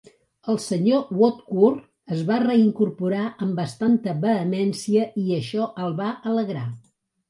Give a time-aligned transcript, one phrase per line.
[0.53, 6.71] El senyor Woodcourt es va reincorporar amb bastanta vehemència i això el va alegrar.